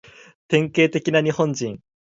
[0.47, 1.79] 典型的な日本人